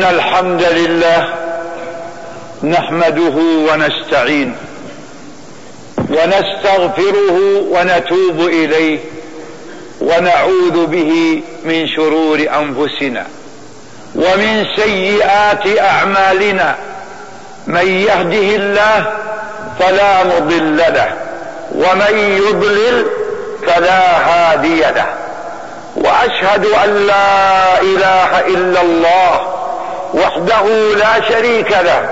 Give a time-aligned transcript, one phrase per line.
[0.00, 1.28] إن الحمد لله
[2.62, 3.36] نحمده
[3.72, 4.56] ونستعين
[6.10, 7.36] ونستغفره
[7.70, 8.98] ونتوب إليه
[10.00, 13.26] ونعوذ به من شرور أنفسنا
[14.14, 16.76] ومن سيئات أعمالنا
[17.66, 19.12] من يهده الله
[19.80, 21.12] فلا مضل له
[21.74, 23.06] ومن يضلل
[23.66, 25.06] فلا هادي له
[25.96, 29.59] وأشهد أن لا إله إلا الله
[30.14, 30.62] وحده
[30.94, 32.08] لا شريك له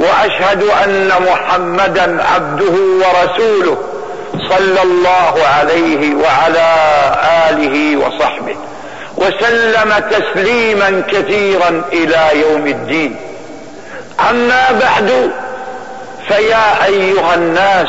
[0.00, 2.72] وأشهد أن محمدا عبده
[3.06, 3.76] ورسوله
[4.48, 6.74] صلى الله عليه وعلى
[7.50, 8.56] آله وصحبه
[9.16, 13.16] وسلم تسليما كثيرا إلى يوم الدين.
[14.30, 15.30] أما بعد
[16.28, 17.88] فيا أيها الناس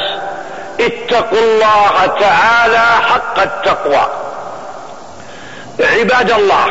[0.80, 4.08] اتقوا الله تعالى حق التقوى.
[5.80, 6.66] عباد الله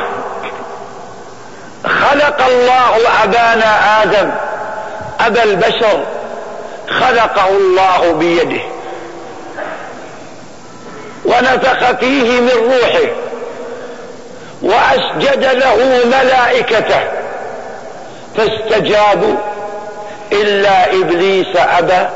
[1.85, 4.31] خلق الله أبانا آدم
[5.21, 6.05] أبا البشر
[7.01, 8.63] خلقه الله بيده.
[11.25, 13.11] ونفخ فيه من روحه
[14.63, 17.01] وأسجد له ملائكته.
[18.37, 19.35] فاستجابوا
[20.33, 22.09] إلا إبليس أبى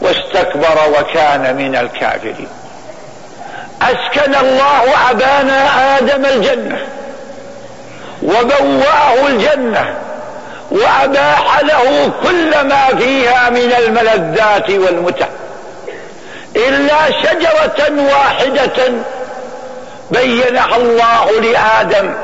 [0.00, 2.48] واستكبر وكان من الكافرين.
[3.82, 6.86] أسكن الله أبانا آدم الجنة.
[8.22, 9.94] وبوأه الجنة
[10.70, 15.26] وأباح له كل ما فيها من الملذات والمتع.
[16.56, 18.92] إلا شجرة واحدة
[20.10, 22.14] بينها الله لآدم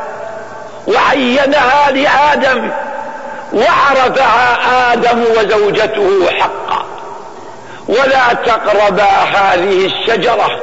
[0.86, 2.70] وعينها لآدم
[3.52, 4.58] وعرفها
[4.92, 6.84] آدم وزوجته حقا.
[7.88, 10.60] ولا تقربا هذه الشجرة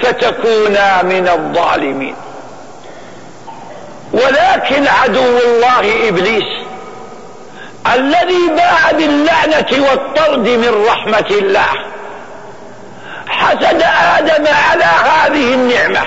[0.00, 2.16] فتكونا من الظالمين.
[4.14, 6.64] ولكن عدو الله إبليس
[7.94, 11.68] الذي باع باللعنه والطرد من رحمة الله
[13.28, 13.82] حسد
[14.18, 16.00] آدم على هذه النعمة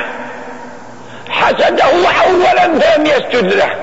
[1.30, 3.76] حسده أولا فلم يسجد له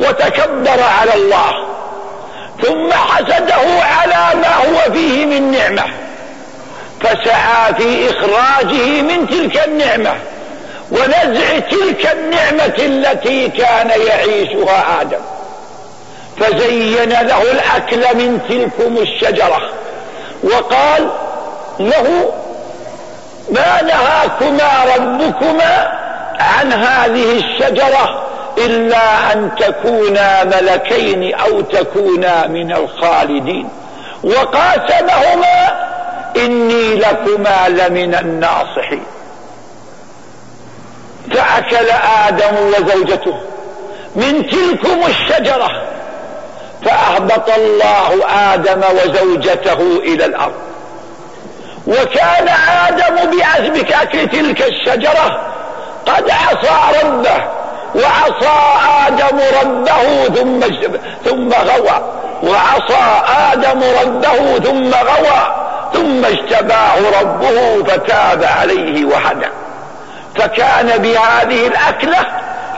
[0.00, 1.52] وتكبر على الله
[2.62, 5.84] ثم حسده على ما هو فيه من نعمة
[7.00, 10.14] فسعى في إخراجه من تلك النعمة
[10.90, 15.20] ونزع تلك النعمة التي كان يعيشها آدم.
[16.40, 19.70] فزين له الأكل من تلكم الشجرة.
[20.42, 21.10] وقال
[21.80, 22.32] له
[23.50, 25.98] ما نهاكما ربكما
[26.40, 28.26] عن هذه الشجرة
[28.58, 33.68] إلا أن تكونا ملكين أو تكونا من الخالدين.
[34.24, 35.88] وقاسمهما
[36.36, 39.04] إني لكما لمن الناصحين.
[41.30, 41.90] فأكل
[42.28, 43.40] آدم وزوجته
[44.16, 45.82] من تلكم الشجرة
[46.84, 50.52] فأهبط الله آدم وزوجته إلى الأرض.
[51.86, 52.48] وكان
[52.88, 55.40] آدم باكل تلك الشجرة
[56.06, 57.44] قد عصى ربه
[57.94, 58.58] وعصى
[59.06, 60.60] آدم ربه ثم
[61.24, 62.02] ثم غوى.
[62.42, 63.22] وعصى
[63.52, 65.54] آدم ربه ثم غوى.
[65.92, 69.48] ثم اجتباه ربه فتاب عليه وهدى.
[70.38, 72.18] فكان بهذه الأكلة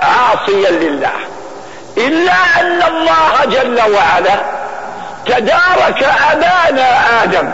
[0.03, 1.13] عاصيا لله.
[1.97, 4.41] إلا أن الله جل وعلا
[5.27, 7.51] تدارك أبانا آدم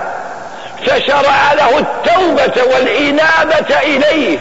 [0.87, 4.39] فشرع له التوبة والإنابة إليه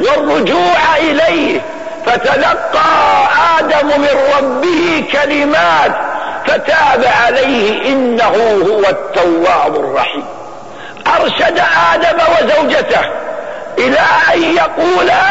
[0.00, 1.60] والرجوع إليه
[2.06, 4.08] فتلقى آدم من
[4.38, 5.92] ربه كلمات
[6.46, 10.24] فتاب عليه إنه هو التواب الرحيم.
[11.20, 11.62] أرشد
[11.94, 13.00] آدم وزوجته
[13.78, 14.00] إلى
[14.34, 15.22] أن يقولا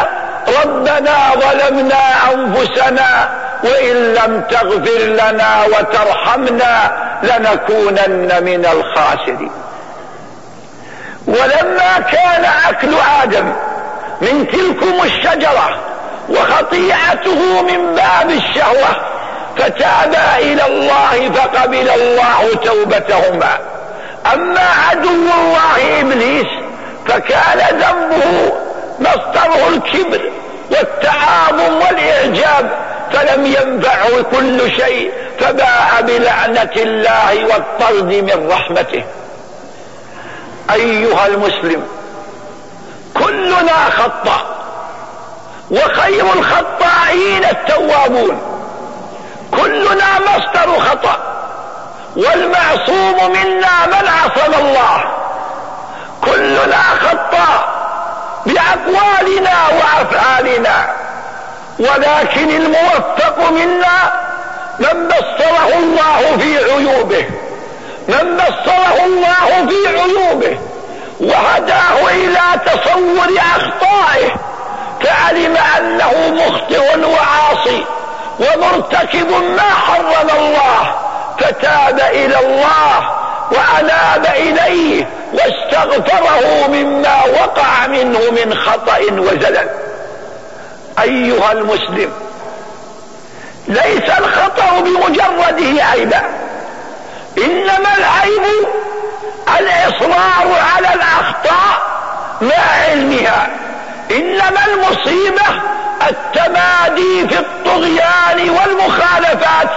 [0.64, 3.30] ربنا ظلمنا أنفسنا
[3.64, 6.92] وإن لم تغفر لنا وترحمنا
[7.24, 9.52] لنكونن من الخاسرين.
[11.28, 12.94] ولما كان أكل
[13.24, 13.54] آدم
[14.22, 15.80] من تلكم الشجرة
[16.30, 18.88] وخطيئته من باب الشهوة
[19.58, 23.58] فتابا إلى الله فقبل الله توبتهما.
[24.34, 26.48] أما عدو الله إبليس
[27.08, 28.54] فكان ذنبه
[29.00, 30.32] مصدره الكبر
[30.72, 32.70] والتعاظم والإعجاب
[33.12, 39.04] فلم ينفعه كل شيء فباء بلعنة الله والطرد من رحمته.
[40.74, 41.88] أيها المسلم
[43.14, 44.56] كلنا خطأ
[45.72, 48.42] وخير الخطائين التوابون.
[49.52, 51.18] كلنا مصدر خطأ
[52.16, 55.04] والمعصوم منا من عصم الله.
[56.32, 57.68] كلنا خطاء
[58.46, 60.88] بأقوالنا وأفعالنا.
[61.80, 64.12] ولكن الموفق منا
[64.80, 65.08] من
[65.80, 67.26] الله في عيوبه
[68.08, 70.58] من بصره الله في عيوبه
[71.20, 74.32] وهداه إلى تصور أخطائه
[75.04, 77.86] فعلم أنه مخطئ وعاصي
[78.40, 80.96] ومرتكب ما حرم الله
[81.40, 83.10] فتاب إلى الله
[83.52, 89.70] وأناب إليه واستغفره مما وقع منه من خطأ وزلل
[91.04, 92.12] أيها المسلم
[93.68, 96.22] ليس الخطأ بمجرده عيبا
[97.38, 98.68] إنما العيب
[99.60, 101.82] الإصرار على الأخطاء
[102.42, 103.50] مع علمها.
[104.12, 105.62] إنما المصيبة
[106.10, 109.70] التمادي في الطغيان والمخالفات.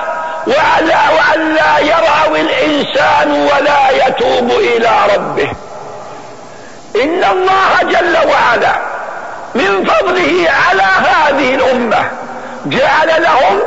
[0.47, 5.51] وأن لا يرعو الإنسان ولا يتوب إلى ربه.
[6.97, 8.75] إن الله جل وعلا
[9.55, 12.11] من فضله على هذه الأمة.
[12.67, 13.61] جعل لهم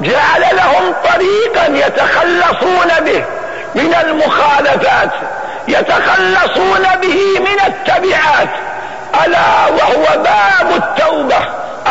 [0.00, 3.24] جعل لهم طريقا يتخلصون به
[3.74, 5.10] من المخالفات
[5.68, 8.48] يتخلصون به من التبعات.
[9.26, 11.36] ألا وهو باب التوبة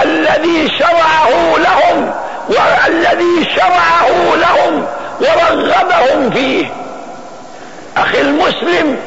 [0.04, 2.14] الذي شرعه لهم
[2.50, 4.88] والذي شرعه لهم
[5.22, 6.66] ورغبهم فيه.
[7.98, 9.00] أخي المسلم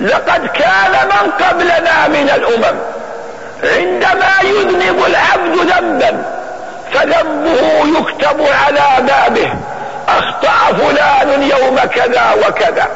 [0.00, 2.78] لقد كان من قبلنا من الأمم.
[3.64, 6.22] عندما يذنب العبد ذنبا
[6.92, 9.52] فذنبه يكتب على بابه
[10.08, 12.88] أخطأ فلان يوم كذا وكذا.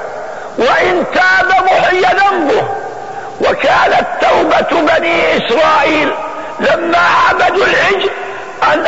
[0.58, 2.62] وإن تاب محي ذنبه.
[3.40, 6.12] وكانت توبة بني إسرائيل
[6.60, 6.98] لما
[7.28, 8.10] عبدوا العجل
[8.62, 8.86] أن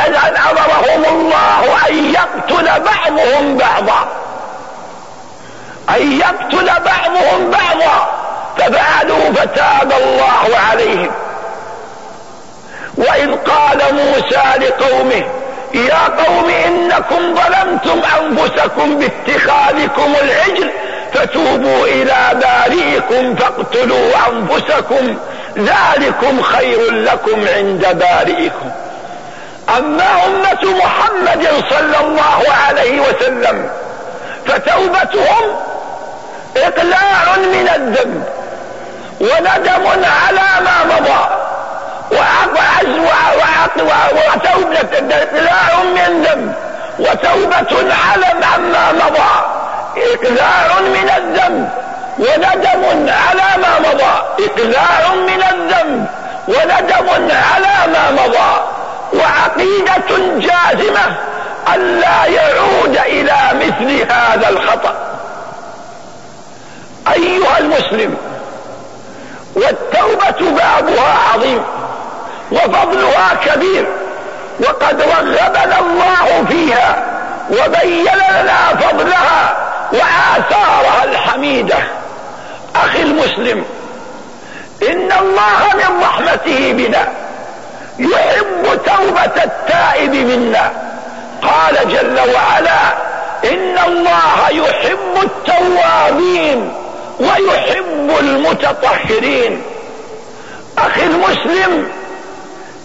[0.51, 4.07] أمرهم الله أن يقتل بعضهم بعضا.
[5.89, 8.09] أن يقتل بعضهم بعضا.
[8.57, 11.11] ففعلوا فتاب الله عليهم.
[12.97, 15.23] وإذ قال موسى لقومه
[15.73, 20.71] يا قوم إنكم ظلمتم أنفسكم باتخاذكم العجل.
[21.13, 25.17] فتوبوا إلى بارئكم فاقتلوا أنفسكم.
[25.57, 28.71] ذلكم خير لكم عند بارئكم
[29.69, 33.69] أما أمة محمد صلى الله عليه وسلم
[34.45, 35.55] فتوبتهم
[36.57, 38.23] إقلاع من الذنب
[39.21, 41.43] وندم على ما مضى
[43.81, 46.55] وتوبة إقلاع من ذنب
[46.99, 49.33] وتوبة على عما مضى.
[49.97, 51.69] إقلاع من الذنب
[52.19, 54.45] وندم على ما مضى.
[54.45, 56.07] إقلاع من الذنب
[56.47, 58.72] وندم على ما مضى.
[59.13, 61.17] وعقيدة جازمة
[61.75, 64.95] ألا يعود إلى مثل هذا الخطأ.
[67.13, 68.17] أيها المسلم
[69.55, 71.63] والتوبة بابها عظيم
[72.51, 73.85] وفضلها كبير
[74.59, 77.03] وقد رغبنا الله فيها
[77.49, 79.55] وبين لنا فضلها
[79.91, 81.77] وآثارها الحميدة.
[82.75, 83.65] أخي المسلم
[84.89, 87.07] إن الله من رحمته بنا
[87.99, 90.71] يحب توبة التائب منا.
[91.41, 92.93] قال جل وعلا
[93.43, 96.73] إن الله يحب التوابين
[97.19, 99.61] ويحب المتطهرين.
[100.77, 101.87] أخي المسلم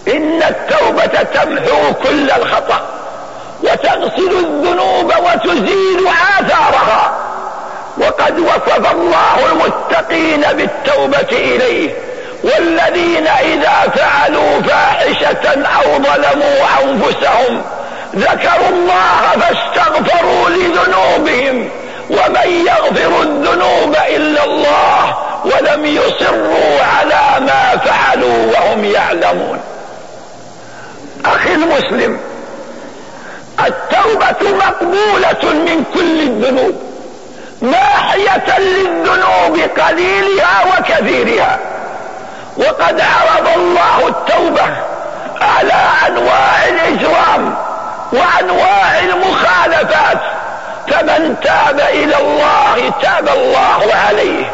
[0.07, 2.81] إن التوبة تمحو كل الخطأ
[3.63, 6.07] وتغسل الذنوب وتزيل
[6.39, 7.11] آثارها.
[7.97, 12.08] وقد وصف الله المتقين بالتوبة إليه.
[12.43, 17.61] والذين إذا فعلوا فاحشة أو ظلموا أنفسهم
[18.15, 21.69] ذكروا الله فاستغفروا لذنوبهم
[22.09, 29.59] ومن يغفر الذنوب إلا الله ولم يصروا على ما فعلوا وهم يعلمون.
[31.25, 32.19] أخي المسلم
[33.67, 36.75] التوبة مقبولة من كل الذنوب
[37.61, 41.59] ماحية للذنوب قليلها وكثيرها.
[42.59, 44.67] وقد عرض الله التوبة
[45.41, 47.55] على أنواع الإجرام
[48.13, 50.17] وأنواع المخالفات
[50.87, 54.51] فمن تاب إلى الله تاب الله عليه.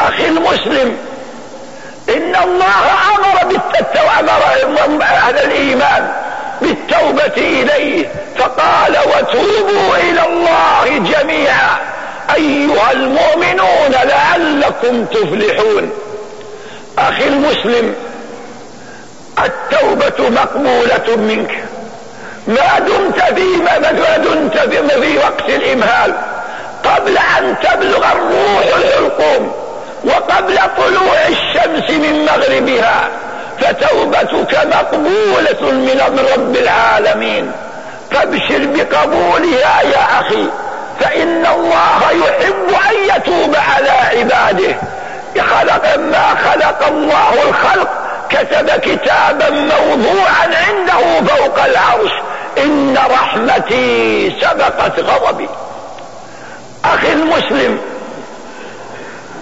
[0.00, 0.96] أخي المسلم
[2.08, 2.84] إن الله
[3.16, 6.12] أمر بالتوبة أمر أهل الإيمان
[6.62, 11.78] بالتوبة إليه فقال وتوبوا إلى الله جميعا
[12.34, 16.05] أيها المؤمنون لعلكم تفلحون.
[16.98, 17.94] أخي المسلم
[19.44, 21.64] التوبة مقبولة منك.
[22.46, 26.14] ما دمت في ما دمت في وقت الإمهال.
[26.84, 29.52] قبل أن تبلغ الروح الحلقوم
[30.04, 33.08] وقبل طلوع الشمس من مغربها
[33.60, 37.52] فتوبتك مقبولة من رب العالمين.
[38.10, 40.46] فابشر بقبولها يا أخي
[41.00, 44.74] فإن الله يحب أن يتوب على عباده.
[45.40, 47.88] خلق ما خلق الله الخلق
[48.30, 52.12] كتب كتابا موضوعا عنده فوق العرش.
[52.58, 55.48] إن رحمتي سبقت غضبي.
[56.84, 57.78] أخي المسلم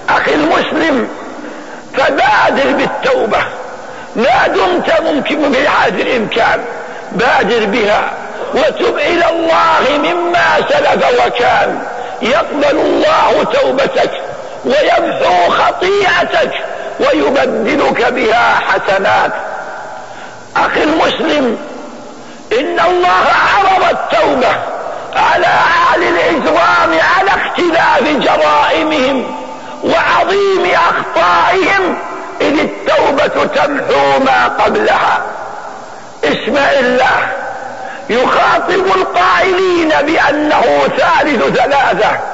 [0.09, 1.09] أخي المسلم
[1.95, 3.39] فبادر بالتوبة.
[4.17, 6.65] ما دمت ممكن بهذا الامكان
[7.13, 8.11] بادر بها.
[8.55, 11.83] وتب إلى الله مما سلف وكان.
[12.23, 14.11] يقبل الله توبتك.
[14.65, 16.53] ويمحو خطيئتك
[17.01, 19.33] ويبدلك بها حسنات.
[20.57, 21.59] أخي المسلم
[22.53, 24.57] إن الله عرض التوبة
[25.17, 29.37] على أهل الاجرام على اختلاف جرائمهم
[29.85, 31.99] وعظيم أخطائهم
[32.41, 35.23] إذ التوبة تمحو ما قبلها.
[36.25, 37.29] اسمع الله
[38.11, 42.34] يخاطب القائلين بأنه ثالث ثلاثة.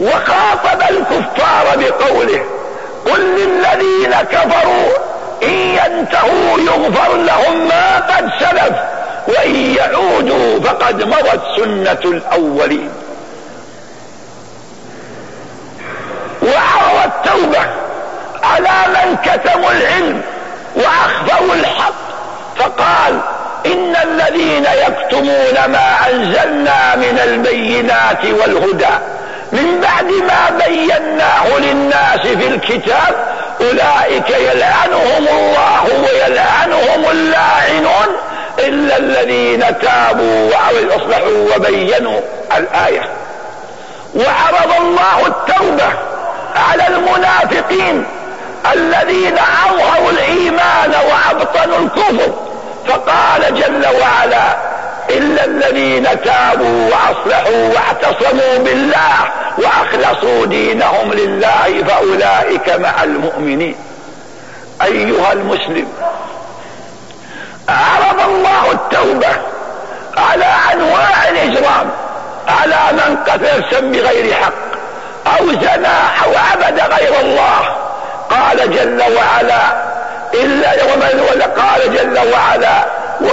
[0.00, 2.44] وخاطب الكفار بقوله
[3.06, 4.88] قل للذين كفروا
[5.42, 8.76] إن ينتهوا يغفر لهم ما قد سلف
[9.28, 12.90] وإن يعودوا فقد مضت سنة الأولين.
[16.42, 17.60] وعرض التوبة
[18.42, 20.22] على من كتموا العلم
[20.76, 21.92] وأخفوا الحق
[22.56, 23.20] فقال
[23.66, 28.86] إن الذين يكتمون ما أنزلنا من البينات والهدى
[29.52, 33.26] من بعد ما بيناه للناس في الكتاب
[33.60, 38.16] أولئك يلعنهم الله ويلعنهم اللاعنون
[38.58, 42.20] إلا الذين تابوا واصلحوا وبينوا
[42.56, 43.08] الآية.
[44.14, 45.88] وعرض الله التوبة
[46.56, 48.06] على المنافقين
[48.72, 52.32] الذين أظهروا الإيمان وأبطنوا الكفر.
[52.88, 54.69] فقال جل وعلا
[55.16, 59.14] الا الذين تابوا واصلحوا واعتصموا بالله
[59.58, 63.76] واخلصوا دينهم لله فاولئك مع المؤمنين.
[64.82, 65.88] ايها المسلم
[67.68, 69.32] عرض الله التوبة
[70.16, 71.90] على أنواع الإجرام
[72.48, 74.70] على من قتل بغير حق
[75.38, 77.76] أو زنى أو عبد غير الله.
[78.30, 79.90] قال جل وعلا
[80.34, 82.79] الا ومن قال جل وعلا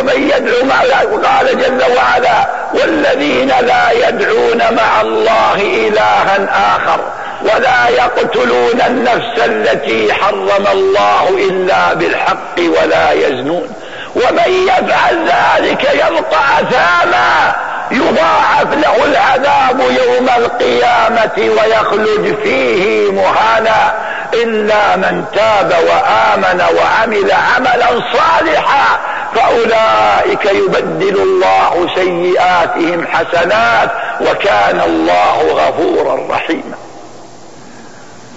[0.07, 0.83] ومن يدعو مع
[1.27, 6.99] قال جل وعلا والذين لا يدعون مع الله إلها آخر
[7.41, 13.69] ولا يقتلون النفس التي حرم الله إلا بالحق ولا يزنون
[14.15, 17.55] ومن يفعل ذلك يلقى أثاما
[17.91, 23.93] يضاعف له العذاب يوم القيامة ويخلد فيه مهانا
[24.33, 28.99] إلا من تاب وآمن وعمل عملا صالحا
[29.35, 33.89] فأولئك يبدل الله سيئاتهم حسنات
[34.21, 36.77] وكان الله غفورا رحيما.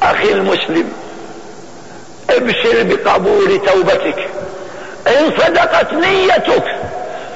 [0.02, 0.92] أخي المسلم
[2.30, 4.28] ابشر بقبول توبتك.
[5.06, 6.64] إن صدقت نيتك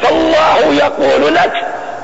[0.03, 1.53] فالله يقول لك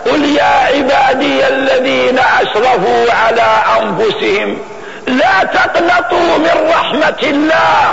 [0.07, 4.59] قل يا عبادي الذين أسرفوا على أنفسهم
[5.07, 7.93] لا تقنطوا من رحمة الله.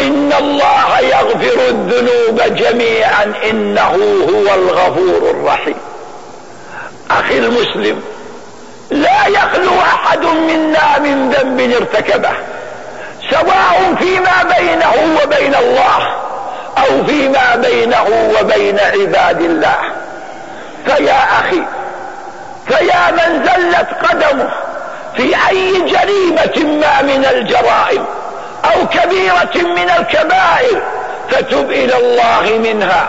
[0.00, 3.96] إن الله يغفر الذنوب جميعا إنه
[4.30, 5.74] هو الغفور الرحيم.
[7.10, 8.02] أخي المسلم
[8.90, 12.32] لا يخلو أحد منا من ذنب ارتكبه
[13.30, 16.08] سواء فيما بينه وبين الله
[16.78, 19.95] أو فيما بينه وبين عباد الله.
[20.86, 21.62] فيا أخي
[22.68, 24.50] فيا من زلت قدمه
[25.16, 28.04] في أي جريمة ما من الجرائم
[28.64, 30.82] أو كبيرة من الكبائر
[31.30, 33.08] فتب إلى الله منها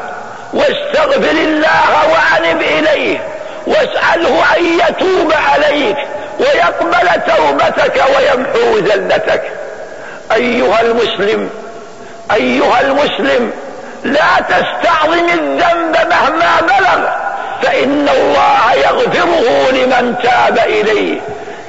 [0.53, 3.19] واستغفر الله وأنب إليه
[3.67, 5.97] واسأله أن يتوب عليك
[6.39, 9.41] ويقبل توبتك ويمحو ذلتك.
[10.35, 11.49] أيها المسلم
[12.33, 13.51] أيها المسلم
[14.03, 17.26] لا تستعظم الذنب مهما بلغ.
[17.61, 21.19] فإن الله يغفره لمن تاب إليه.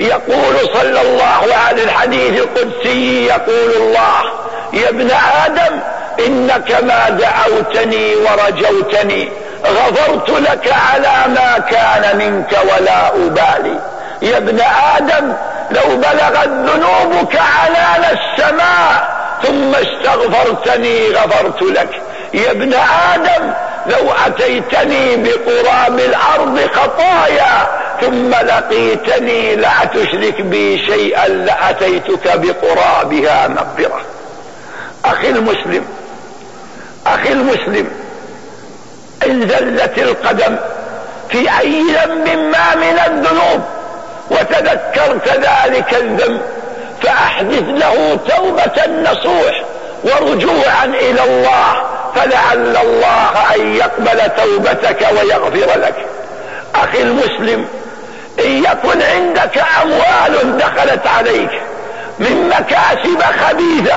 [0.01, 4.23] يقول صلى الله عليه الحديث القدسي يقول الله
[4.73, 5.11] يا ابن
[5.47, 5.81] آدم
[6.27, 9.29] إنك ما دعوتني ورجوتني
[9.67, 13.81] غفرت لك على ما كان منك ولا أبالي.
[14.23, 14.61] يا ابن
[14.97, 15.33] آدم
[15.71, 22.03] لو بلغت ذنوبك عنان السماء ثم استغفرتني غفرت لك.
[22.35, 22.75] يا ابن
[23.15, 23.53] آدم
[23.89, 27.67] لو أتيتني بقراب الأرض خطايا
[28.01, 34.01] ثم لقيتني لا تشرك بي شيئا لأتيتك بقرابها مغفرة.
[35.05, 35.85] أخي المسلم
[37.07, 37.91] أخي المسلم
[39.27, 40.57] إن زلت القدم
[41.31, 43.61] في أي ذنب ما من الذنوب
[44.31, 46.41] وتذكرت ذلك الذنب
[47.03, 49.63] فأحدث له توبة نصوح
[50.05, 55.95] ورجوعا إلى الله فلعل الله أن يقبل توبتك ويغفر لك.
[56.75, 57.67] أخي المسلم
[58.45, 61.51] إن يكن عندك أموال دخلت عليك
[62.19, 63.97] من مكاسب خبيثة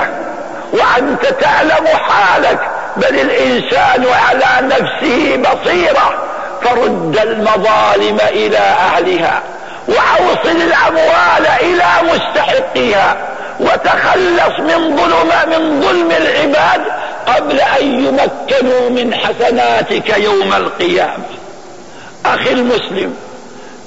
[0.72, 2.58] وأنت تعلم حالك
[2.96, 6.14] بل الإنسان على نفسه بصيرة
[6.62, 9.42] فرد المظالم إلى أهلها
[9.88, 13.16] وأوصل الأموال إلى مستحقيها
[13.60, 16.82] وتخلص من ظلم من ظلم العباد
[17.26, 21.24] قبل أن يمكنوا من حسناتك يوم القيامة.
[22.26, 23.16] أخي المسلم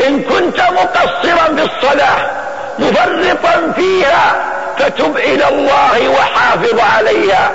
[0.07, 2.31] إن كنت مقصرا بالصلاة
[2.79, 4.35] مفرطا فيها
[4.77, 7.51] فتب إلى الله وحافظ عليها.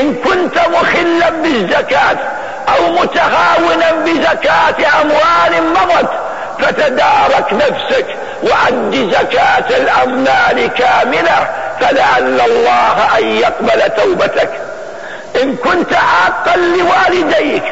[0.00, 2.16] إن كنت مخلا بالزكاة
[2.76, 6.10] أو متهاونا بزكاة أموال مضت
[6.58, 8.06] فتدارك نفسك
[8.42, 11.48] وعد زكاة الأموال كاملة
[11.80, 14.50] فلعل الله أن يقبل توبتك.
[15.42, 17.64] إن كنت عاقا لوالديك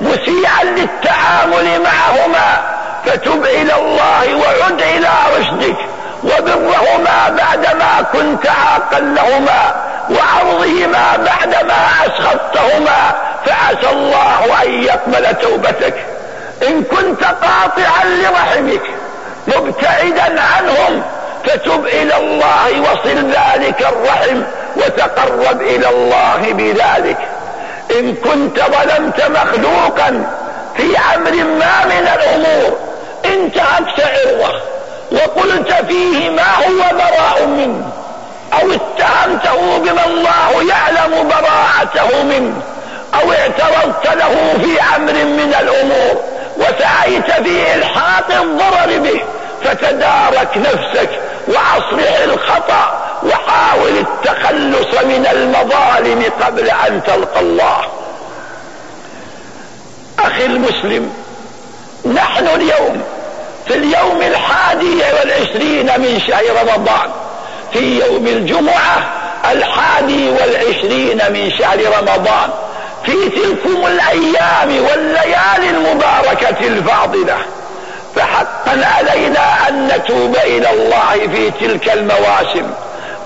[0.00, 2.62] مسيعا للتعامل معهما
[3.06, 5.08] فتب إلى الله وعد إلى
[5.38, 5.76] رشدك
[6.24, 9.74] وبرهما بعدما كنت عاقا لهما
[10.10, 13.14] وعرضهما بعدما أسخطتهما
[13.46, 15.94] فعسى الله أن يقبل توبتك.
[16.62, 18.82] إن كنت قاطعا لرحمك
[19.46, 21.02] مبتعدا عنهم
[21.44, 24.42] فتب إلى الله وصل ذلك الرحم
[24.76, 27.18] وتقرب إلى الله بذلك.
[27.90, 30.26] إن كنت ظلمت مخلوقا
[30.76, 32.78] في أمر ما من الأمور
[33.24, 34.60] انتهكت عرضه
[35.12, 37.90] وقلت فيه ما هو براء منه
[38.52, 42.62] أو اتهمته بما الله يعلم براءته منه
[43.14, 46.22] أو اعترضت له في أمر من الأمور
[46.56, 49.20] وسعيت في إلحاق الضرر به
[49.64, 51.10] فتدارك نفسك
[51.50, 57.80] وأصلح الخطأ وحاول التخلص من المظالم قبل أن تلقى الله.
[60.18, 61.12] أخي المسلم
[62.14, 63.02] نحن اليوم
[63.66, 67.10] في اليوم الحادي والعشرين من شهر رمضان
[67.72, 69.12] في يوم الجمعة
[69.52, 72.50] الحادي والعشرين من شهر رمضان
[73.04, 77.36] في تلكم الأيام والليالي المباركة الفاضلة.
[78.16, 82.70] فحقا علينا أن نتوب إلى الله في تلك المواسم.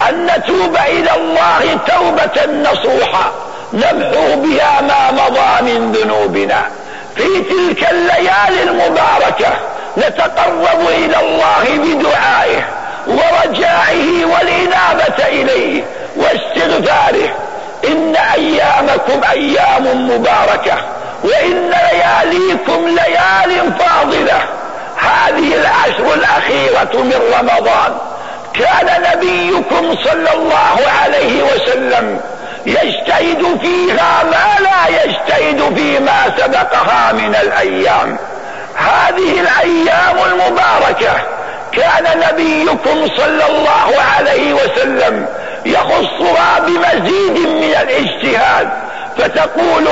[0.09, 3.33] أن نتوب إلى الله توبة نصوحة
[3.73, 6.63] نمحو بها ما مضى من ذنوبنا.
[7.17, 9.53] في تلك الليالي المباركة
[9.99, 12.65] نتقرب إلى الله بدعائه
[13.07, 15.85] ورجائه والإنابة إليه
[16.17, 17.29] واستغفاره.
[17.85, 20.77] إن أيامكم أيام مباركة
[21.25, 24.41] وإن لياليكم ليال فاضلة.
[25.05, 27.97] هذه العشر الأخيرة من رمضان.
[28.55, 32.21] كان نبيكم صلى الله عليه وسلم
[32.67, 38.19] يجتهد فيها ما لا يجتهد فيما سبقها من الأيام.
[38.75, 41.13] هذه الأيام المباركة
[41.73, 45.27] كان نبيكم صلى الله عليه وسلم
[45.67, 48.69] يخصها بمزيد من الاجتهاد.
[49.19, 49.89] فتقول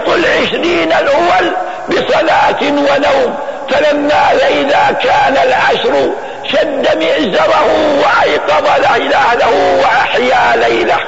[0.00, 1.52] يخلط العشرين الأول
[1.88, 3.34] بصلاة ونوم
[3.70, 6.10] فلما إذا كان العشر
[6.44, 7.66] شد مئزره
[7.98, 8.66] وأيقظ
[9.14, 10.98] أهله وأحيا ليله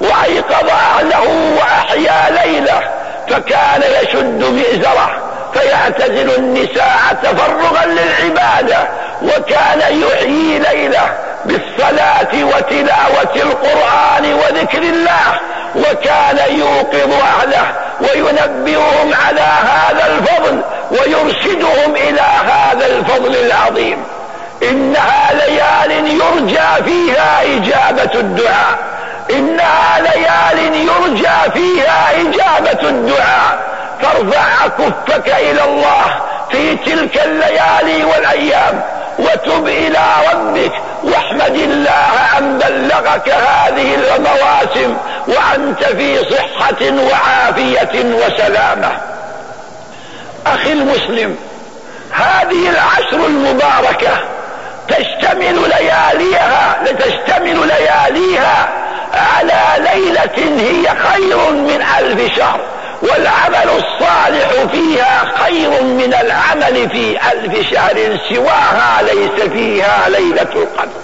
[0.00, 2.80] وأيقظ أهله وأحيا ليله
[3.28, 5.10] فكان يشد مئزره
[5.54, 8.88] فيعتزل النساء تفرغا للعبادة
[9.22, 11.14] وكان يحيي ليله
[11.46, 15.40] بالصلاة وتلاوة القرآن وذكر الله
[15.76, 17.66] وكان يوقظ أهله
[18.00, 24.04] وينبئهم على هذا الفضل ويرشدهم إلى هذا الفضل العظيم.
[24.62, 28.78] إنها ليال يرجى فيها إجابة الدعاء.
[29.30, 33.58] إنها ليال يرجى فيها إجابة الدعاء.
[34.02, 36.04] فارفع كفك إلى الله
[36.50, 38.82] في تلك الليالي والأيام.
[39.18, 40.00] وتب إلى
[40.32, 40.72] ربك
[41.02, 44.96] واحمد الله أن بلغك هذه المواسم
[45.26, 48.90] وأنت في صحة وعافية وسلامة.
[50.46, 51.36] أخي المسلم
[52.12, 54.18] هذه العشر المباركة
[54.88, 58.68] تشتمل لياليها لتشتمل لياليها
[59.14, 62.60] على ليلة هي خير من ألف شهر.
[63.02, 71.00] والعمل الصالح فيها خير من العمل في ألف شهر سواها ليس فيها ليلة القدر.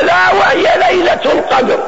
[0.00, 1.78] ألا وهي ليلة القدر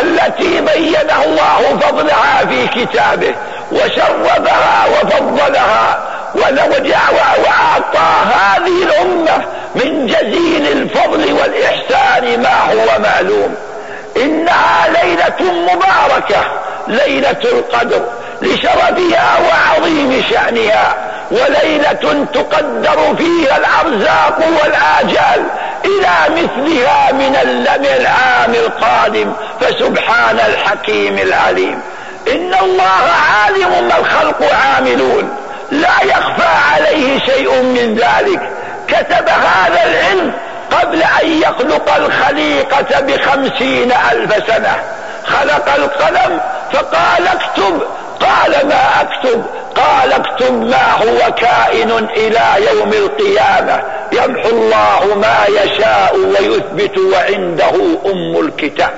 [0.00, 3.34] التي بين الله فضلها في كتابه
[3.72, 5.98] وشربها وفضلها
[7.38, 13.54] وأعطى هذه الأمة من جزيل الفضل والإحسان ما هو معلوم.
[14.16, 16.44] إنها ليلة مباركة
[16.88, 18.02] ليلة القدر.
[18.42, 20.94] لشرفها وعظيم شأنها.
[21.30, 25.44] وليلة تقدر فيها الأرزاق والآجال
[25.84, 27.36] إلى مثلها من
[28.00, 29.32] العام القادم.
[29.60, 31.82] فسبحان الحكيم العليم.
[32.28, 35.36] إن الله عالم ما الخلق عاملون.
[35.70, 38.50] لا يخفى عليه شيء من ذلك.
[38.88, 40.32] كتب هذا العلم
[40.70, 44.76] قبل أن يخلق الخليقة بخمسين ألف سنة.
[45.26, 46.40] خلق القلم
[46.72, 47.82] فقال اكتب
[48.20, 53.82] قال ما أكتب؟ قال اكتب ما هو كائن إلى يوم القيامة.
[54.12, 57.74] يمحو الله ما يشاء ويثبت وعنده
[58.06, 58.90] أم الكتاب.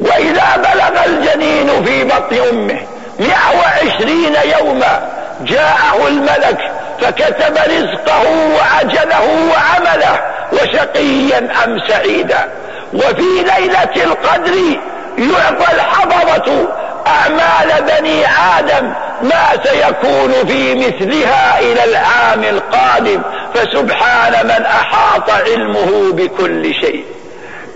[0.00, 2.80] وإذا بلغ الجنين في بطن أمه
[3.20, 5.10] مئة وعشرين يوما
[5.40, 8.22] جاءه الملك فكتب رزقه
[8.56, 10.20] وعجله وعمله
[10.52, 12.48] وشقيا أم سعيدا.
[12.94, 14.54] وفي ليلة القدر
[15.18, 16.68] يعطى الحضرة
[17.06, 18.26] أعمال بني
[18.58, 23.22] آدم ما سيكون في مثلها إلى العام القادم.
[23.54, 27.04] فسبحان من أحاط علمه بكل شيء.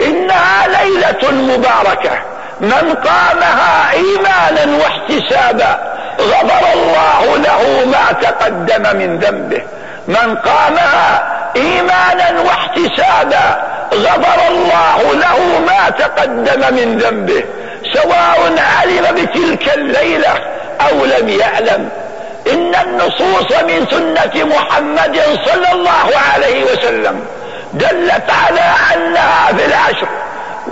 [0.00, 2.18] إنها ليلة مباركة.
[2.60, 9.62] من قامها إيمانا واحتسابا غفر الله له ما تقدم من ذنبه.
[10.08, 13.62] من قامها إيمانا واحتسابا
[13.94, 17.44] غفر الله له ما تقدم من ذنبه
[17.94, 20.34] سواء علم بتلك الليلة
[20.80, 21.88] أو لم يعلم.
[22.52, 27.26] إن النصوص من سنة محمد صلى الله عليه وسلم
[27.74, 30.08] دلت على أنها في العشر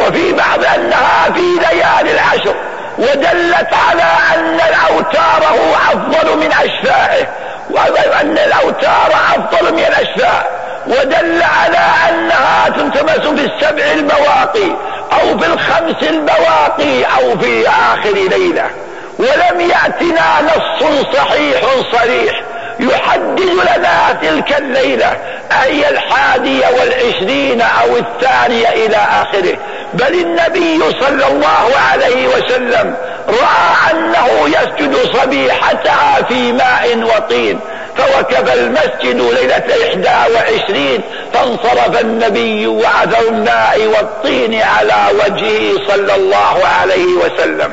[0.00, 2.54] وفي بعض أنها في ليالي العشر
[2.98, 7.26] ودلت على أن الاوتار هو أفضل من اشفاعه
[7.74, 10.46] وان الاوتار أفضل من الاشفاع
[10.86, 14.76] ودل على أنها تلتمس في السبع البواقي
[15.12, 18.70] أو في الخمس البواقي أو في آخر ليلة.
[19.18, 20.84] ولم يأتنا نص
[21.16, 21.60] صحيح
[21.92, 22.42] صريح
[22.80, 25.16] يحدد لنا تلك الليلة
[25.62, 29.56] أي الحادية والعشرين أو الثانية إلى آخره.
[29.94, 32.94] بل النبي صلى الله عليه وسلم
[33.28, 37.60] رأى انه يسجد صبيحتها في ماء وطين.
[37.96, 41.00] فوكب المسجد ليلة إحدى وعشرين
[41.34, 47.72] فانصرف النبي وعثر الماء والطين على وجهه صلى الله عليه وسلم.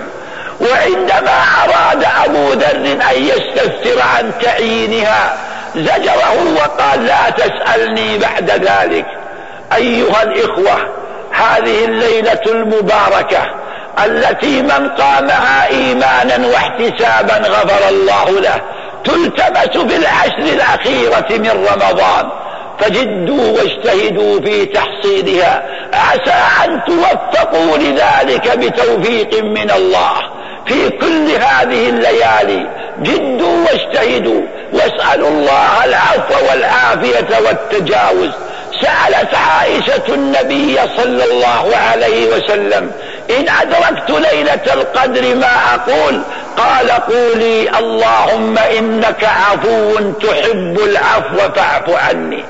[0.62, 5.38] وعندما أراد أبو ذر أن يستفسر عن تعيينها
[5.76, 9.06] زجره وقال لا تسألني بعد ذلك.
[9.76, 11.00] أيها الإخوة
[11.32, 13.42] هذه الليلة المباركة
[14.06, 18.62] التي من قامها إيمانا واحتسابا غفر الله له
[19.04, 22.30] تلتمس في العشر الأخيرة من رمضان.
[22.80, 25.64] فجدوا واجتهدوا في تحصيلها.
[25.94, 30.14] عسى أن توفقوا لذلك بتوفيق من الله.
[30.66, 34.42] في كل هذه الليالي جدوا واجتهدوا.
[34.74, 38.30] واسألوا الله العفو والعافية والتجاوز.
[38.82, 42.92] سألت عائشة النبي صلى الله عليه وسلم
[43.30, 46.22] إن أدركت ليلة القدر ما أقول
[46.58, 52.46] قال قولي اللهم إنك عفو تحب العفو فاعف عني.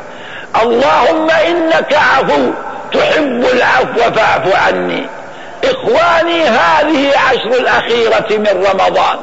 [0.64, 2.52] اللهم إنك عفو
[2.94, 5.06] تحب العفو فاعف عني.
[5.64, 9.20] إخواني هذه عشر الأخيرة من رمضان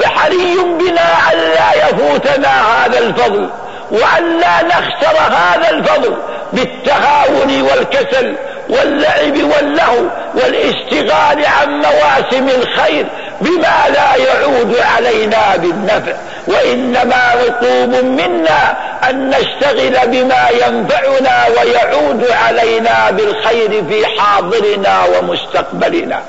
[0.00, 3.50] فحري بنا أن لا يفوتنا هذا الفضل
[3.90, 6.16] وأن لا نخسر هذا الفضل
[6.52, 8.36] بالتهاون والكسل
[8.68, 13.06] واللعب واللهو والاشتغال عن مواسم الخير
[13.40, 16.12] بما لا يعود علينا بالنفع
[16.46, 18.76] وإنما رقوب منا
[19.10, 26.22] أن نشتغل بما ينفعنا ويعود علينا بالخير في حاضرنا ومستقبلنا.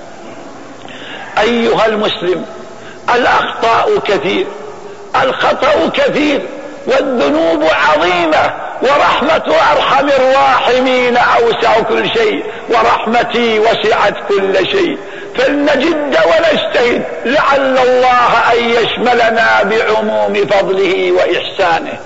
[1.39, 2.45] أيها المسلم
[3.15, 4.45] الأخطاء كثير
[5.23, 6.41] الخطأ كثير
[6.87, 14.97] والذنوب عظيمة ورحمة أرحم الراحمين أوسع كل شيء ورحمتي وسعت كل شيء.
[15.37, 21.97] فلنجد ونجتهد لعل الله أن يشملنا بعموم فضله وإحسانه.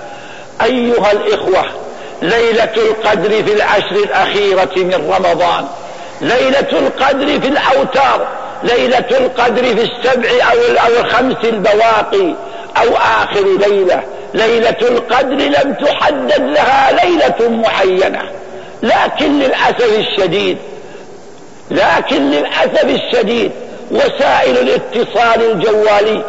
[0.62, 1.64] أيها الإخوة
[2.22, 5.66] ليلة القدر في العشر الأخيرة من رمضان
[6.20, 8.26] ليلة القدر في الأوتار
[8.62, 12.34] ليلة القدر في السبع أو, الخمس البواقي
[12.76, 14.02] أو آخر ليلة
[14.34, 18.22] ليلة القدر لم تحدد لها ليلة معينة.
[18.82, 20.58] لكن للأسف الشديد
[21.70, 23.52] لكن للأسف الشديد
[23.90, 26.24] وسائل الاتصال الجوالي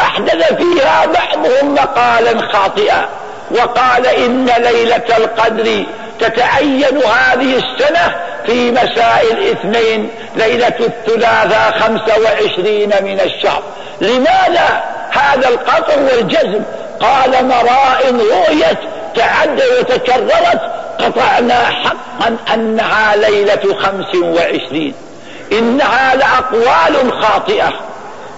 [0.00, 3.08] أحدث فيها بعضهم مقالا خاطئا
[3.50, 5.84] وقال إن ليلة القدر
[6.20, 8.14] تتعين هذه السنة
[8.46, 13.62] في مساء الاثنين ليلة الثلاثاء خمسة وعشرين من الشهر.
[14.00, 16.62] لماذا هذا القطع والجزم
[17.00, 18.78] قال مراء رؤيت
[19.14, 20.60] تعد وتكررت
[20.98, 24.94] قطعنا حقا أنها ليلة خمس وعشرين
[25.52, 27.72] إنها لأقوال خاطئة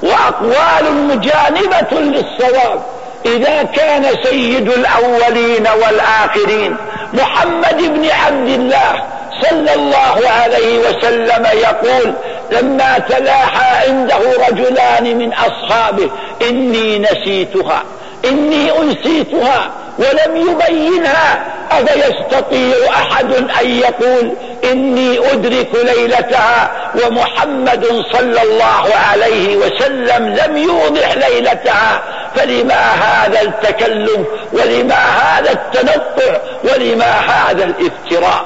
[0.03, 2.83] وأقوال مجانبة للصواب
[3.27, 6.77] إذا كان سيد الأولين والآخرين
[7.13, 9.03] محمد بن عبد الله
[9.43, 12.15] صلى الله عليه وسلم يقول
[12.51, 14.19] لما تلاحى عنده
[14.49, 16.11] رجلان من أصحابه
[16.43, 17.83] إني نسيتها
[18.25, 24.33] إني أنسيتها ولم يبينها أفيستطيع أحد أن يقول
[24.65, 26.71] إني أدرك ليلتها
[27.05, 32.03] ومحمد صلى الله عليه وسلم لم يوضح ليلتها
[32.37, 38.45] فلما هذا التكلم ولما هذا التنطع ولما هذا الافتراء؟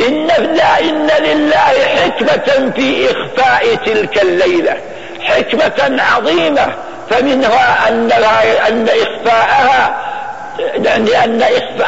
[0.00, 0.30] إن,
[0.80, 4.76] إن لله حكمة في إخفاء تلك الليلة
[5.22, 6.74] حكمة عظيمة
[7.10, 8.12] فمنها أن,
[8.68, 9.94] أن إخفاءها
[10.78, 11.42] لأن,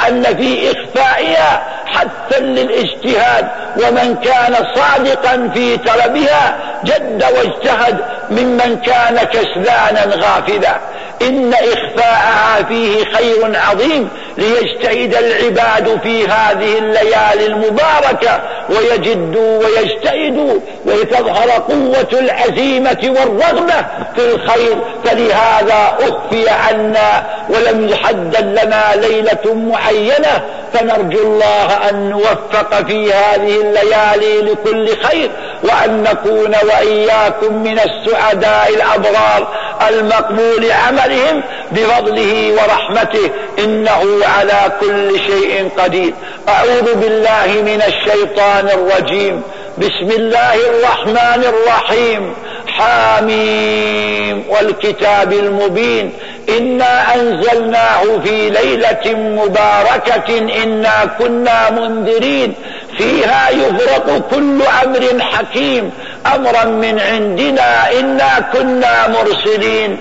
[0.08, 7.96] أن في إخفائها حثا للاجتهاد ومن كان صادقا في طلبها جد واجتهد
[8.30, 10.76] ممن كان كسلانا غافلا.
[11.22, 22.20] إن إخفاءها فيه خير عظيم ليجتهد العباد في هذه الليالي المباركة ويجدوا ويجتهدوا وتظهر قوة
[22.20, 24.76] العزيمة والرغبة في الخير.
[25.04, 30.44] فلهذا أخفي عنا ولم يحدد لنا ليلة معينة.
[30.72, 35.30] فنرجو الله أن نوفق في هذه الليالي لكل خير.
[35.62, 39.48] وأن نكون وإياكم من السعداء الأبرار
[39.88, 41.42] المقبول عملهم
[41.72, 43.30] بفضله ورحمته.
[43.58, 46.12] إنه على كل شيء قدير.
[46.48, 49.42] أعوذ بالله من الشيطان الرجيم.
[49.78, 52.34] بسم الله الرحمن الرحيم.
[52.66, 54.44] حاميم.
[54.48, 56.12] والكتاب المبين.
[56.58, 60.38] إنا أنزلناه في ليلة مباركة.
[60.62, 62.54] إنا كنا منذرين.
[62.98, 65.90] فيها يفرق كل أمر حكيم.
[66.34, 69.98] أمرا من عندنا إنا كنا مرسلين.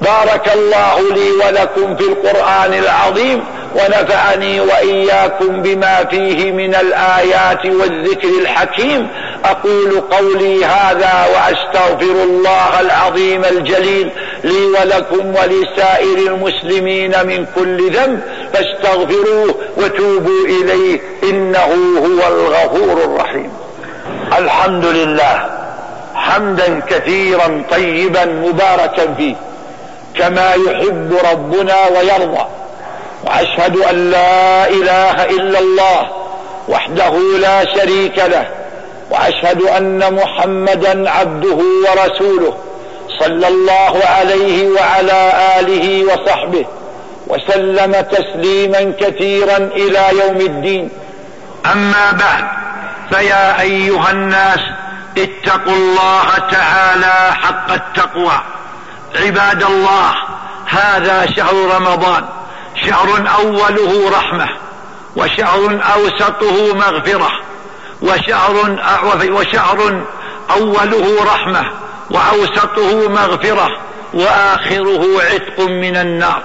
[0.00, 9.08] بارك الله لي ولكم في القرآن العظيم ونفعني وإياكم بما فيه من الآيات والذكر الحكيم.
[9.44, 14.10] أقول قولي هذا وأستغفر الله العظيم الجليل
[14.44, 18.20] لي ولكم ولسائر المسلمين من كل ذنب.
[18.52, 21.00] فاستغفروه وتوبوا إليه.
[21.22, 23.52] إنه هو الغفور الرحيم.
[24.38, 25.50] الحمد لله
[26.14, 29.34] حمدا كثيرا طيبا مباركا فيه.
[30.18, 32.44] كما يحب ربنا ويرضى.
[33.26, 36.08] وأشهد أن لا إله إلا الله
[36.68, 38.48] وحده لا شريك له.
[39.10, 42.54] وأشهد أن محمدا عبده ورسوله
[43.20, 46.64] صلى الله عليه وعلى آله وصحبه.
[47.28, 50.90] وسلم تسليما كثيرا إلى يوم الدين.
[51.72, 52.44] أما بعد
[53.10, 54.60] فيا أيها الناس
[55.18, 58.40] اتقوا الله تعالى حق التقوى.
[59.16, 60.14] عباد الله
[60.66, 62.24] هذا شهر رمضان.
[62.86, 64.48] شهر أوله رحمة
[65.16, 67.30] وشهر أوسطه مغفرة
[68.02, 68.78] وشهر
[69.30, 70.02] وشهر
[70.50, 71.64] أوله رحمة
[72.10, 73.68] وأوسطه مغفرة
[74.14, 76.42] وآخره عتق من النار.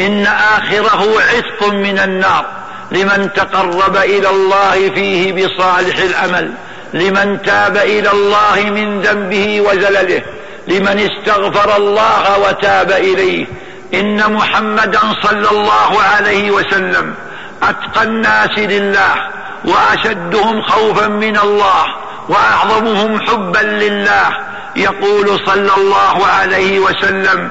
[0.00, 2.44] إن آخره عتق من النار.
[2.92, 6.52] لمن تقرب إلى الله فيه بصالح الامل
[6.94, 10.22] لمن تاب إلى الله من ذنبه وزلله.
[10.68, 13.46] لمن استغفر الله وتاب إليه.
[13.94, 17.14] إن محمدا صلى الله عليه وسلم
[17.62, 19.14] أتقى الناس لله
[19.64, 21.84] وأشدهم خوفا من الله
[22.28, 24.28] وأعظمهم حبا لله.
[24.76, 27.48] يقول صلى الله عليه وسلم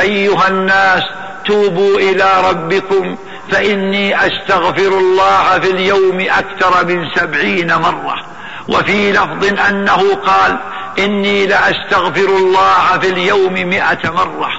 [0.00, 1.02] أيها الناس
[1.46, 3.16] توبوا إلى ربكم
[3.50, 8.16] فإني أستغفر الله في اليوم أكثر من سبعين مرة.
[8.68, 10.58] وفي لفظ أنه قال
[10.98, 14.50] إني لأستغفر الله في اليوم مئة مرة.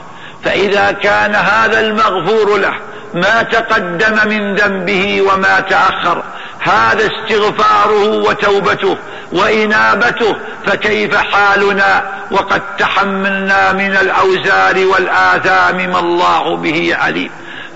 [0.43, 2.73] فإذا كان هذا المغفور له
[3.13, 6.23] ما تقدم من ذنبه وما تأخر
[6.65, 8.97] هذا استغفاره وتوبته
[9.31, 17.29] وإنابته فكيف حالنا وقد تحملنا من الأوزار والآثام ما الله به عليم.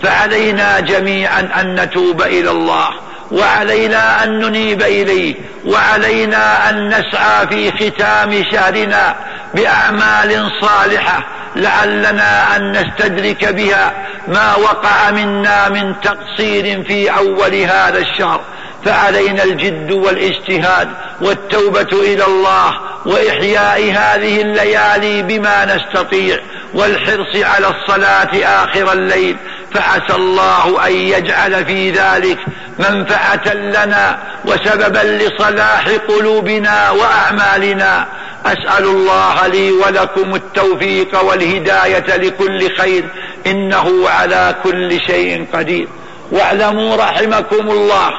[0.04, 2.90] فعلينا جميعا أن نتوب إلى الله
[3.32, 9.16] وعلينا أن ننيب إليه وعلينا أن نسعى في ختام شهرنا
[9.54, 11.26] بأعمال صالحة
[11.56, 13.94] لعلنا أن نستدرك بها
[14.28, 18.42] ما وقع منا من تقصير في أول هذا الشهر.
[18.86, 20.90] فعلينا الجد والاجتهاد
[21.22, 22.74] والتوبة إلى الله
[23.06, 26.38] وإحياء هذه الليالي بما نستطيع
[26.74, 29.38] والحرص على الصلاة آخر الليل.
[29.74, 32.38] فعسى الله أن يجعل في ذلك
[32.80, 38.08] منفعة لنا وسببا لصلاح قلوبنا وأعمالنا.
[38.46, 43.04] أسأل الله لي ولكم التوفيق والهداية لكل خير.
[43.48, 45.88] إنه على كل شيء قدير.
[46.32, 48.12] واعلموا رحمكم الله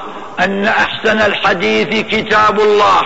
[0.44, 3.00] أن أحسن الحديث كتاب الله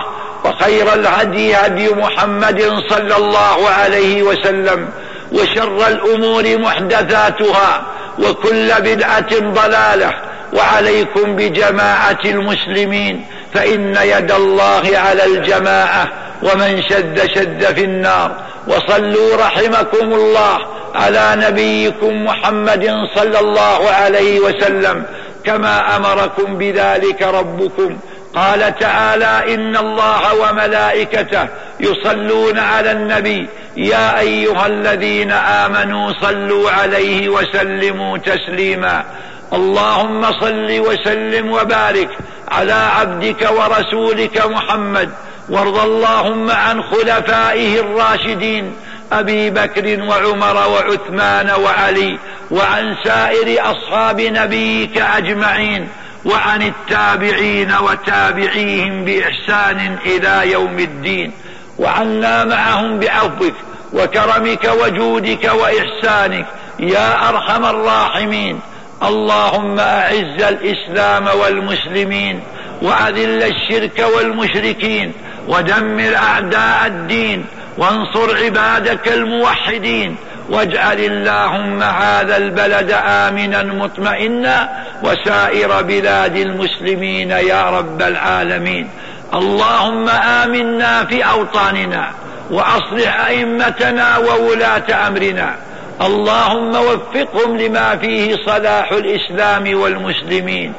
[0.45, 4.89] وخير الهدي هدي محمد صلى الله عليه وسلم
[5.33, 7.83] وشر الأمور محدثاتها
[8.19, 10.15] وكل بدعة ضلالة
[10.53, 16.09] وعليكم بجماعة المسلمين فإن يد الله على الجماعة
[16.43, 18.33] ومن شد شد في النار
[18.69, 20.59] وصلوا رحمكم الله
[20.95, 25.05] على نبيكم محمد صلى الله عليه وسلم
[25.47, 27.99] كما أمركم بذلك ربكم.
[28.35, 31.49] قال تعالى إن الله وملائكته
[31.81, 33.49] يصلون على النبي.
[33.77, 39.05] يا أيها الذين آمنوا صلوا عليه وسلموا تسليما.
[39.53, 42.09] اللهم صل وسلم وبارك
[42.49, 45.11] على عبدك ورسولك محمد.
[45.49, 48.77] وارض اللهم عن خلفائه الراشدين.
[49.13, 52.19] أبي بكر وعمر وعثمان وعلي
[52.51, 55.89] وعن سائر أصحاب نبيك أجمعين
[56.25, 61.33] وعن التابعين وتابعيهم بإحسان إلى يوم الدين
[61.79, 63.55] وعنا معهم بعفوك
[63.93, 66.47] وكرمك وجودك وإحسانك
[66.81, 68.61] يا أرحم الراحمين
[69.03, 72.41] اللهم أعز الإسلام والمسلمين
[72.83, 75.13] وأذل الشرك والمشركين
[75.49, 77.45] ودمر أعداء الدين
[77.79, 80.17] وانصر عبادك الموحدين
[80.51, 84.69] واجعل اللهم هذا البلد آمنا مطمئنا
[85.03, 88.89] وسائر بلاد المسلمين يا رب العالمين.
[89.35, 92.11] اللهم آمنا في أوطاننا
[92.51, 95.55] وأصلح أئمتنا وولاة أمرنا.
[96.03, 100.73] اللهم وفقهم لما فيه صلاح الإسلام والمسلمين.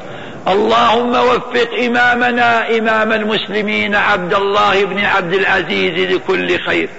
[0.47, 6.89] اللهم وفق إمامنا إمام المسلمين عبد الله بن عبد العزيز لكل خير.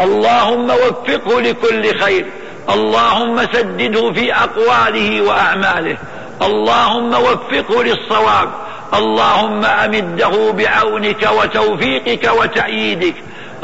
[0.00, 2.26] اللهم وفقه لكل خير.
[2.70, 5.96] اللهم سدده في أقواله وأعماله.
[6.42, 8.50] اللهم وفقه للصواب.
[8.94, 13.14] اللهم أمده بعونك وتوفيقك وتأييدك.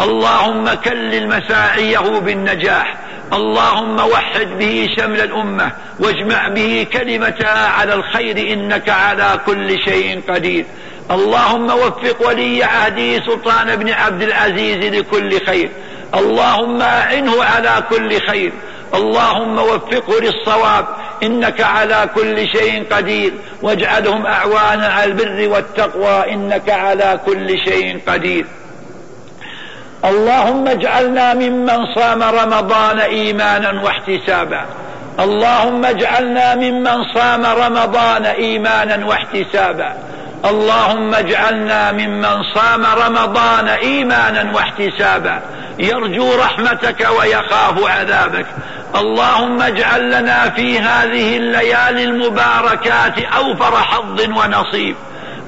[0.00, 2.94] اللهم كلل مساعيه بالنجاح.
[3.32, 10.64] اللهم وحد به شمل الأمة واجمع به كلمتها على الخير إنك على كل شيء قدير.
[11.10, 15.70] اللهم وفق ولي عهده سلطان بن عبد العزيز لكل خير.
[16.14, 18.52] اللهم أعنه على كل خير.
[18.94, 20.86] اللهم وفقه للصواب
[21.22, 23.32] إنك على كل شيء قدير.
[23.62, 28.46] واجعلهم أعوانا على البر والتقوى إنك على كل شيء قدير.
[30.06, 34.64] اللهم اجعلنا ممن صام رمضان إيمانا واحتسابا.
[35.20, 39.92] اللهم اجعلنا ممن صام رمضان إيمانا واحتسابا.
[40.44, 45.40] اللهم اجعلنا ممن صام رمضان إيمانا واحتسابا.
[45.78, 48.46] يرجو رحمتك ويخاف عذابك.
[48.96, 54.96] اللهم اجعل لنا في هذه الليالي المباركات أوفر حظ ونصيب.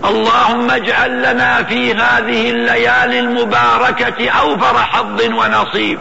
[0.04, 5.98] اللهم اجعل لنا في هذه الليالي المباركة أوفر حظ ونصيب.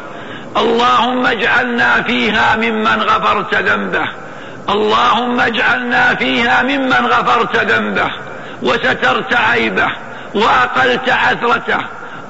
[0.58, 4.06] اللهم اجعلنا فيها ممن غفرت ذنبه.
[4.70, 8.12] اللهم اجعلنا فيها ممن غفرت ذنبه.
[8.64, 9.88] وسترت عيبه
[10.36, 11.80] وأقلت عثرته.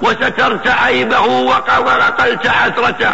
[0.01, 3.13] وسترت عيبه وأقلت عثرته.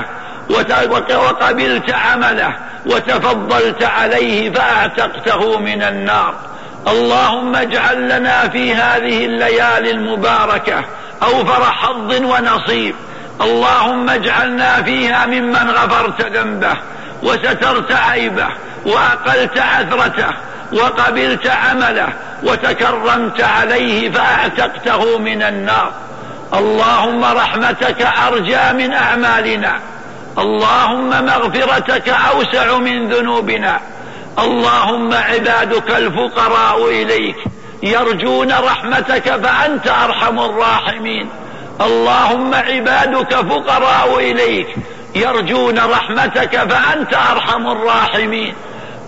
[0.50, 2.56] وقبلت عمله.
[2.86, 6.53] وتفضلت عليه فأعتقته من النار.
[6.88, 10.86] اللهم اجعل لنا في هذه الليالي المباركة
[11.24, 12.96] أوفر حظ ونصيب.
[13.42, 16.78] اللهم اجعلنا فيها ممن غفرت ذنبه
[17.24, 18.48] وسترت عيبه
[18.86, 20.30] وأقلت عثرته
[20.74, 22.08] وقبلت عمله
[22.44, 25.92] وتكرمت عليه فأعتقته من النار.
[26.54, 29.80] اللهم رحمتك أرجى من أعمالنا.
[30.38, 33.80] اللهم مغفرتك أوسع من ذنوبنا.
[34.40, 37.36] اللهم عبادك الفقراء إليك
[37.84, 41.30] يرجون رحمتك فأنت أرحم الراحمين.
[41.82, 44.68] اللهم عبادك فقراء إليك
[45.16, 48.54] يرجون رحمتك فأنت أرحم الراحمين.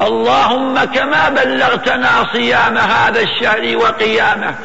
[0.02, 4.56] اللهم كما بلغتنا صيام هذا الشهر وقيامه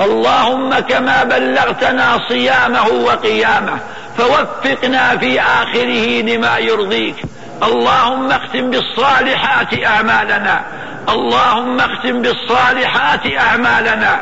[0.00, 3.78] اللهم كما بلغتنا صيامه وقيامه
[4.18, 7.16] فوفقنا في آخره لما يرضيك.
[7.62, 10.62] اللهم اختم بالصالحات أعمالنا.
[11.08, 14.20] اللهم اختم بالصالحات أعمالنا.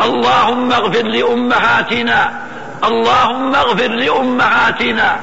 [0.00, 2.32] اللهم اغفر لأمهاتنا.
[2.84, 5.16] اللهم اغفر لأمهاتنا.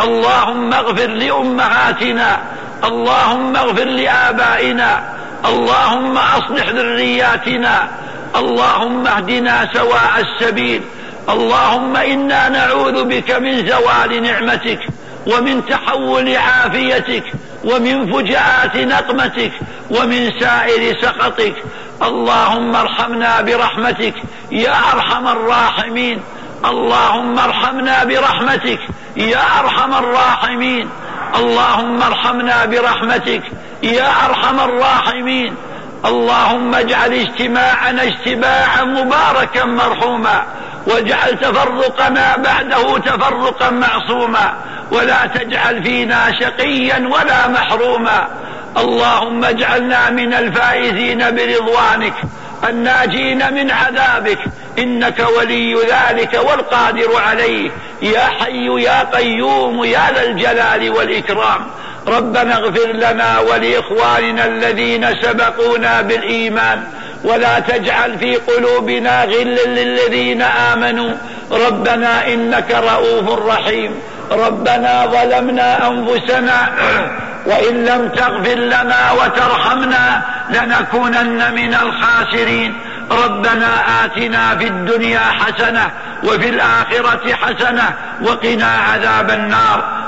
[0.00, 2.38] اللهم اغفر لأمهاتنا.
[2.84, 5.02] اللهم اغفر لآبائنا.
[5.44, 7.88] اللهم أصلح ذرياتنا.
[8.36, 10.82] اللهم اهدنا سواء السبيل.
[11.28, 14.80] اللهم إنا نعوذ بك من زوال نعمتك.
[15.26, 17.24] ومن تحول عافيتك
[17.64, 19.52] ومن فجاءات نقمتك
[19.90, 21.54] ومن سائر سخطك.
[22.02, 24.14] اللهم ارحمنا برحمتك
[24.50, 26.20] يا أرحم الراحمين.
[26.64, 28.80] اللهم ارحمنا برحمتك
[29.16, 30.88] يا أرحم الراحمين.
[31.36, 33.42] اللهم ارحمنا برحمتك
[33.82, 35.54] يا أرحم الراحمين.
[36.04, 40.44] اللهم اجعل اجتماعنا اجتماعا مباركا مرحوما.
[40.86, 44.54] واجعل تفرقنا بعده تفرقا معصوما
[44.92, 48.28] ولا تجعل فينا شقيا ولا محروما.
[48.76, 52.14] اللهم اجعلنا من الفائزين برضوانك
[52.68, 54.38] الناجين من عذابك
[54.78, 57.70] إنك ولي ذلك والقادر عليه.
[58.02, 61.66] يا حي يا قيوم يا ذا الجلال والإكرام.
[62.06, 66.84] ربنا اغفر لنا ولإخواننا الذين سبقونا بالإيمان.
[67.24, 71.12] ولا تجعل في قلوبنا غلا للذين آمنوا.
[71.50, 73.94] ربنا إنك رؤوف رحيم.
[74.30, 76.68] ربنا ظلمنا أنفسنا
[77.46, 82.74] وإن لم تغفر لنا وترحمنا لنكونن من الخاسرين.
[83.24, 85.90] ربنا آتنا في الدنيا حسنة
[86.24, 87.92] وفي الآخرة حسنة
[88.22, 89.99] وقنا عذاب النار.